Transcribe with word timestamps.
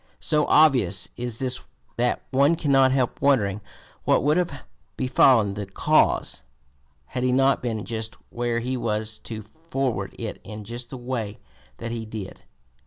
So 0.19 0.47
obvious 0.47 1.09
is 1.15 1.37
this 1.37 1.59
that 1.97 2.23
one 2.31 2.55
cannot 2.55 2.91
help 2.91 3.21
wondering 3.21 3.61
what 4.03 4.23
would 4.23 4.35
have 4.35 4.61
befallen 4.97 5.53
the 5.53 5.67
cause, 5.67 6.41
had 7.05 7.21
he 7.21 7.31
not 7.31 7.61
been 7.61 7.85
just 7.85 8.15
where 8.31 8.61
he 8.61 8.75
was 8.75 9.19
to 9.19 9.43
forward 9.43 10.15
it 10.17 10.41
in 10.43 10.63
just 10.63 10.89
the 10.89 10.97
way 10.97 11.37
that 11.77 11.91
he 11.91 12.07
did. 12.07 12.45